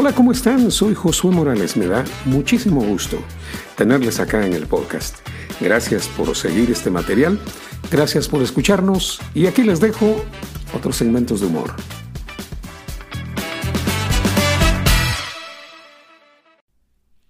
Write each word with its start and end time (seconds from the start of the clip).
Hola, 0.00 0.14
¿cómo 0.14 0.30
están? 0.30 0.70
Soy 0.70 0.94
Josué 0.94 1.32
Morales. 1.32 1.76
Me 1.76 1.88
da 1.88 2.04
muchísimo 2.24 2.80
gusto 2.80 3.18
tenerles 3.76 4.20
acá 4.20 4.46
en 4.46 4.52
el 4.52 4.68
podcast. 4.68 5.16
Gracias 5.60 6.06
por 6.06 6.36
seguir 6.36 6.70
este 6.70 6.88
material, 6.88 7.36
gracias 7.90 8.28
por 8.28 8.40
escucharnos 8.40 9.18
y 9.34 9.48
aquí 9.48 9.64
les 9.64 9.80
dejo 9.80 10.22
otros 10.72 10.94
segmentos 10.94 11.40
de 11.40 11.48
humor. 11.48 11.74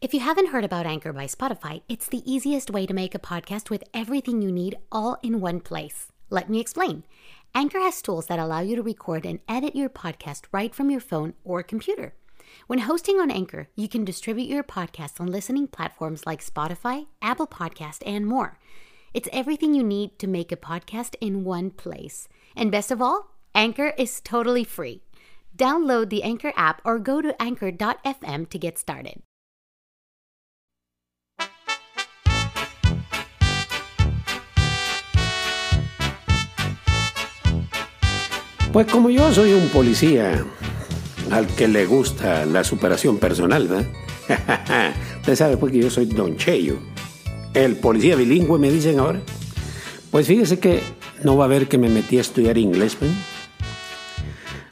If 0.03 0.13
you 0.13 0.21
haven't 0.21 0.53
heard 0.53 0.65
about 0.71 0.85
Anchor 0.85 1.15
by 1.15 1.27
Spotify, 1.27 1.81
it's 1.89 2.11
the 2.11 2.21
easiest 2.31 2.71
way 2.71 2.87
to 2.87 2.93
make 2.93 3.15
a 3.15 3.19
podcast 3.19 3.71
with 3.71 3.83
everything 3.95 4.43
you 4.43 4.53
need 4.53 4.77
all 4.93 5.17
in 5.23 5.41
one 5.41 5.61
place. 5.61 6.09
Let 6.29 6.51
me 6.51 6.61
explain. 6.61 7.05
Anchor 7.55 7.81
has 7.81 8.03
tools 8.03 8.27
that 8.27 8.39
allow 8.39 8.61
you 8.61 8.77
to 8.77 8.83
record 8.83 9.25
and 9.25 9.39
edit 9.49 9.75
your 9.75 9.89
podcast 9.89 10.43
right 10.53 10.75
from 10.75 10.91
your 10.91 11.01
phone 11.01 11.33
or 11.47 11.63
computer. 11.63 12.13
When 12.67 12.81
hosting 12.81 13.21
on 13.21 13.31
Anchor, 13.31 13.69
you 13.77 13.89
can 13.89 14.05
distribute 14.05 14.49
your 14.49 14.63
podcast 14.63 15.21
on 15.21 15.29
listening 15.29 15.69
platforms 15.69 16.27
like 16.27 16.45
Spotify, 16.45 17.07
Apple 17.23 17.47
Podcast, 17.47 18.03
and 18.05 18.27
more. 18.27 18.59
It's 19.15 19.29
everything 19.33 19.75
you 19.75 19.83
need 19.83 20.19
to 20.19 20.27
make 20.27 20.53
a 20.53 20.57
podcast 20.57 21.15
in 21.21 21.45
one 21.45 21.71
place. 21.71 22.29
And 22.57 22.71
best 22.71 22.91
of 22.91 23.01
all, 23.01 23.31
Anchor 23.55 23.95
is 23.97 24.21
totally 24.21 24.65
free. 24.65 25.03
Download 25.57 26.11
the 26.11 26.23
Anchor 26.23 26.53
app 26.57 26.83
or 26.85 26.99
go 26.99 27.23
to 27.23 27.41
anchor.fm 27.41 28.49
to 28.51 28.59
get 28.59 28.79
started. 28.79 29.23
Pues 38.73 38.87
como 38.87 39.09
yo 39.09 39.33
soy 39.33 39.55
un 39.55 39.69
policía 39.71 40.45
al 41.31 41.47
que 41.47 41.69
le 41.69 41.87
gusta 41.87 42.45
la 42.47 42.65
superación 42.65 43.19
personal, 43.19 43.69
¿verdad? 43.69 43.87
Usted 45.21 45.37
sabe 45.37 45.57
pues 45.57 45.73
que 45.73 45.79
yo 45.79 45.91
soy 45.91 46.07
Don 46.07 46.37
Cheyo. 46.37 46.79
El 47.55 47.77
policía 47.77 48.17
bilingüe 48.17 48.59
me 48.59 48.71
dicen 48.71 48.99
ahora. 48.99 49.21
Pues 50.11 50.27
fíjese 50.27 50.59
que 50.59 50.81
no 51.23 51.37
va 51.37 51.45
a 51.45 51.49
ver 51.49 51.69
que 51.69 51.79
me 51.79 51.89
metí 51.89 52.19
a 52.19 52.21
estudiar 52.21 52.59
inglés, 52.59 52.97
¿verdad? 53.01 53.17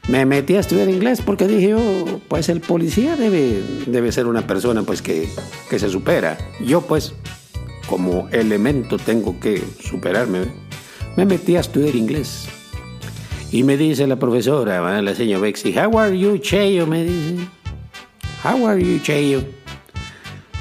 Me 0.07 0.25
metí 0.25 0.55
a 0.55 0.61
estudiar 0.61 0.87
inglés 0.87 1.21
porque 1.21 1.47
dije 1.47 1.69
yo, 1.69 2.21
pues 2.29 2.47
el 2.47 2.61
policía 2.61 3.17
debe, 3.17 3.61
debe 3.87 4.11
ser 4.13 4.25
una 4.27 4.47
persona 4.47 4.83
pues 4.83 5.01
que, 5.01 5.27
que 5.69 5.79
se 5.79 5.89
supera. 5.89 6.37
Yo 6.65 6.81
pues 6.81 7.13
como 7.87 8.29
elemento 8.31 8.97
tengo 8.97 9.39
que 9.39 9.61
superarme. 9.81 10.45
Me 11.17 11.25
metí 11.25 11.57
a 11.57 11.59
estudiar 11.59 11.95
inglés. 11.95 12.47
Y 13.49 13.63
me 13.63 13.77
dice 13.77 14.05
la 14.07 14.17
profesora, 14.17 15.01
la 15.01 15.15
señora 15.15 15.39
Bexy, 15.39 15.73
How 15.73 15.97
are 15.97 16.17
you, 16.17 16.37
Cheyo? 16.37 16.85
Me 16.85 17.05
dice. 17.05 17.47
How 18.43 18.67
are 18.67 18.83
you, 18.83 18.99
Cheyo? 18.99 19.41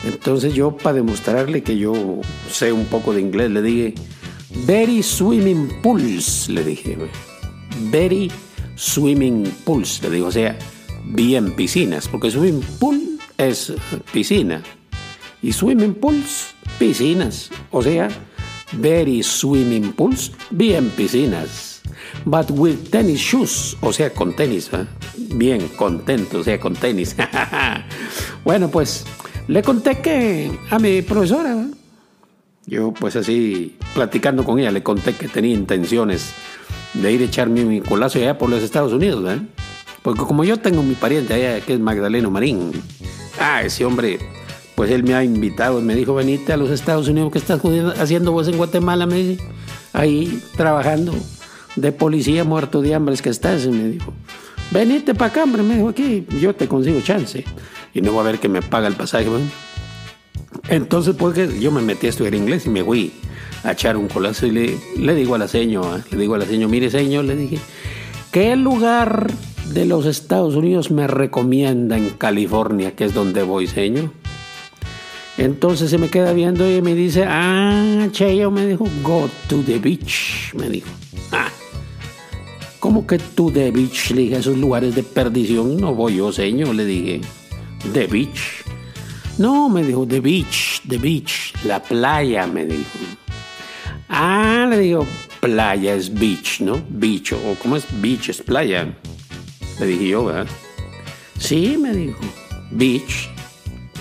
Entonces 0.04 0.54
yo, 0.54 0.76
para 0.76 0.94
demostrarle 0.94 1.64
que 1.64 1.76
yo 1.76 2.20
sé 2.48 2.72
un 2.72 2.84
poco 2.84 3.12
de 3.12 3.22
inglés, 3.22 3.50
le 3.50 3.62
dije, 3.62 3.94
Very 4.66 5.02
swimming 5.02 5.68
pools, 5.82 6.48
le 6.48 6.62
dije. 6.62 6.96
Very 7.90 8.30
swimming 8.76 9.52
pools, 9.64 10.00
le 10.02 10.10
digo, 10.10 10.28
o 10.28 10.32
sea, 10.32 10.56
bien 11.06 11.56
piscinas, 11.56 12.06
porque 12.06 12.30
swimming 12.30 12.62
pool 12.78 13.18
es 13.36 13.72
piscina. 14.12 14.62
Y 15.42 15.52
swimming 15.52 15.94
pools, 15.94 16.54
piscinas. 16.78 17.50
O 17.72 17.82
sea, 17.82 18.08
very 18.74 19.24
swimming 19.24 19.92
pools, 19.92 20.30
bien 20.50 20.88
piscinas 20.90 21.75
but 22.24 22.50
with 22.50 22.90
tennis 22.90 23.20
shoes, 23.20 23.76
o 23.80 23.92
sea, 23.92 24.12
con 24.12 24.34
tenis, 24.34 24.70
¿eh? 24.72 24.86
bien 25.34 25.68
contento, 25.76 26.38
o 26.38 26.44
sea, 26.44 26.58
con 26.58 26.74
tenis. 26.74 27.16
bueno, 28.44 28.68
pues 28.68 29.04
le 29.48 29.62
conté 29.62 30.00
que 30.00 30.50
a 30.70 30.78
mi 30.78 31.02
profesora, 31.02 31.52
¿eh? 31.52 31.70
yo 32.66 32.92
pues 32.92 33.16
así 33.16 33.76
platicando 33.94 34.44
con 34.44 34.58
ella, 34.58 34.70
le 34.70 34.82
conté 34.82 35.12
que 35.14 35.28
tenía 35.28 35.54
intenciones 35.54 36.32
de 36.94 37.12
ir 37.12 37.20
a 37.20 37.24
echarme 37.24 37.64
mi 37.64 37.80
colazo 37.80 38.18
allá 38.18 38.38
por 38.38 38.50
los 38.50 38.62
Estados 38.62 38.92
Unidos, 38.92 39.24
¿eh? 39.32 39.40
porque 40.02 40.22
como 40.22 40.44
yo 40.44 40.58
tengo 40.58 40.82
mi 40.82 40.94
pariente 40.94 41.34
allá 41.34 41.60
que 41.60 41.74
es 41.74 41.80
Magdaleno 41.80 42.30
Marín, 42.30 42.72
ah, 43.38 43.62
ese 43.62 43.84
hombre 43.84 44.18
pues 44.74 44.90
él 44.90 45.04
me 45.04 45.14
ha 45.14 45.24
invitado, 45.24 45.80
me 45.80 45.94
dijo, 45.94 46.14
venite 46.14 46.52
a 46.52 46.56
los 46.58 46.70
Estados 46.70 47.08
Unidos, 47.08 47.32
¿qué 47.32 47.38
estás 47.38 47.60
haciendo 47.98 48.32
vos 48.32 48.46
en 48.46 48.58
Guatemala? 48.58 49.06
Me 49.06 49.16
dice, 49.16 49.42
ahí 49.94 50.42
trabajando 50.54 51.14
de 51.76 51.92
policía 51.92 52.44
muerto 52.44 52.82
de 52.82 52.94
hambre 52.94 53.16
que 53.16 53.30
estás, 53.30 53.66
me 53.66 53.88
dijo. 53.88 54.12
Venite 54.70 55.14
para 55.14 55.30
acá, 55.30 55.44
hombre, 55.44 55.62
me 55.62 55.76
dijo 55.76 55.88
aquí, 55.88 56.26
yo 56.40 56.54
te 56.54 56.66
consigo 56.66 57.00
chance. 57.00 57.44
Y 57.94 58.00
no 58.00 58.14
va 58.14 58.22
a 58.22 58.24
ver 58.24 58.38
que 58.38 58.48
me 58.48 58.62
paga 58.62 58.88
el 58.88 58.94
pasaje. 58.94 59.28
Entonces, 60.68 61.14
pues 61.16 61.60
yo 61.60 61.70
me 61.70 61.82
metí 61.82 62.06
a 62.06 62.10
estudiar 62.10 62.34
inglés 62.34 62.66
y 62.66 62.70
me 62.70 62.82
fui 62.82 63.12
a 63.62 63.72
echar 63.72 63.96
un 63.96 64.08
colazo 64.08 64.46
y 64.46 64.50
le, 64.96 65.14
digo 65.14 65.34
a 65.34 65.38
la 65.38 65.48
señora, 65.48 66.04
le 66.10 66.18
digo 66.18 66.34
a 66.34 66.38
la 66.38 66.46
señora, 66.46 66.70
mire 66.70 66.90
señor, 66.90 67.24
le 67.24 67.36
dije, 67.36 67.58
¿qué 68.30 68.54
lugar 68.56 69.28
de 69.72 69.86
los 69.86 70.06
Estados 70.06 70.54
Unidos 70.54 70.90
me 70.90 71.06
recomienda 71.06 71.96
en 71.96 72.10
California, 72.10 72.94
que 72.94 73.04
es 73.04 73.14
donde 73.14 73.42
voy, 73.42 73.66
señor? 73.66 74.10
Entonces 75.38 75.90
se 75.90 75.98
me 75.98 76.08
queda 76.08 76.32
viendo 76.32 76.70
y 76.70 76.80
me 76.80 76.94
dice, 76.94 77.24
ah, 77.26 78.08
Cheyo, 78.10 78.50
me 78.50 78.66
dijo, 78.66 78.86
go 79.02 79.28
to 79.48 79.62
the 79.62 79.78
beach, 79.78 80.54
me 80.54 80.68
dijo. 80.68 80.88
Ah, 81.32 81.50
¿Cómo 82.86 83.04
que 83.04 83.18
tú 83.18 83.50
de 83.50 83.72
beach? 83.72 84.12
Le 84.12 84.22
dije, 84.22 84.36
esos 84.36 84.56
lugares 84.56 84.94
de 84.94 85.02
perdición 85.02 85.76
no 85.76 85.92
voy 85.92 86.18
yo, 86.18 86.30
señor, 86.30 86.72
le 86.72 86.84
dije. 86.84 87.20
¿De 87.92 88.06
beach? 88.06 88.62
No, 89.38 89.68
me 89.68 89.82
dijo, 89.82 90.06
the 90.06 90.20
beach, 90.20 90.80
the 90.88 90.96
beach, 90.96 91.52
la 91.64 91.82
playa, 91.82 92.46
me 92.46 92.64
dijo. 92.64 92.84
Ah, 94.08 94.68
le 94.70 94.78
digo, 94.78 95.04
playa 95.40 95.96
es 95.96 96.14
beach, 96.14 96.60
¿no? 96.60 96.80
Beach, 96.88 97.32
o 97.32 97.56
¿cómo 97.60 97.74
es 97.74 97.84
beach? 98.00 98.28
Es 98.28 98.40
playa. 98.40 98.96
Le 99.80 99.86
dije 99.86 100.06
yo, 100.06 100.26
¿verdad? 100.26 100.46
Sí, 101.40 101.76
me 101.76 101.92
dijo, 101.92 102.20
beach, 102.70 103.28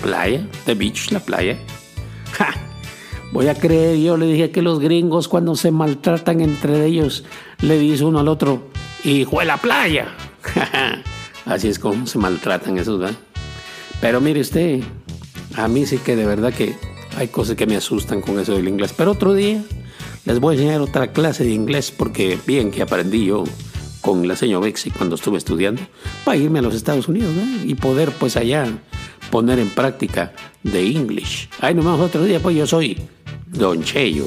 playa, 0.00 0.48
the 0.64 0.76
beach, 0.76 1.10
la 1.10 1.18
playa. 1.18 1.58
Ja, 2.34 2.54
voy 3.32 3.48
a 3.48 3.54
creer, 3.56 3.98
yo 3.98 4.16
le 4.16 4.26
dije 4.26 4.52
que 4.52 4.62
los 4.62 4.78
gringos 4.78 5.26
cuando 5.26 5.56
se 5.56 5.72
maltratan 5.72 6.40
entre 6.40 6.86
ellos, 6.86 7.24
le 7.62 7.80
dice 7.80 8.04
uno 8.04 8.20
al 8.20 8.28
otro, 8.28 8.75
hijo 9.12 9.40
de 9.40 9.46
la 9.46 9.56
playa. 9.56 10.08
Así 11.44 11.68
es 11.68 11.78
como 11.78 12.06
se 12.06 12.18
maltratan 12.18 12.78
esos, 12.78 12.98
¿verdad? 12.98 13.16
Pero 14.00 14.20
mire 14.20 14.40
usted, 14.40 14.80
a 15.56 15.68
mí 15.68 15.86
sí 15.86 15.98
que 15.98 16.16
de 16.16 16.26
verdad 16.26 16.52
que 16.52 16.74
hay 17.16 17.28
cosas 17.28 17.56
que 17.56 17.66
me 17.66 17.76
asustan 17.76 18.20
con 18.20 18.38
eso 18.38 18.54
del 18.54 18.68
inglés. 18.68 18.92
Pero 18.96 19.12
otro 19.12 19.32
día 19.32 19.62
les 20.24 20.40
voy 20.40 20.56
a 20.56 20.58
enseñar 20.58 20.80
otra 20.80 21.12
clase 21.12 21.44
de 21.44 21.50
inglés 21.50 21.92
porque 21.96 22.38
bien 22.46 22.70
que 22.70 22.82
aprendí 22.82 23.26
yo 23.26 23.44
con 24.00 24.26
la 24.28 24.36
señora 24.36 24.66
Bexy 24.66 24.90
cuando 24.90 25.16
estuve 25.16 25.38
estudiando 25.38 25.82
para 26.24 26.36
irme 26.36 26.58
a 26.58 26.62
los 26.62 26.74
Estados 26.74 27.08
Unidos 27.08 27.32
y 27.64 27.74
poder 27.74 28.12
pues 28.12 28.36
allá 28.36 28.66
poner 29.30 29.58
en 29.58 29.70
práctica 29.70 30.32
de 30.62 30.86
English. 30.86 31.48
Ahí 31.60 31.74
nos 31.74 31.84
vemos 31.84 32.00
otro 32.00 32.24
día, 32.24 32.40
pues 32.40 32.56
yo 32.56 32.66
soy 32.66 33.00
Don 33.46 33.82
Cheyo. 33.82 34.26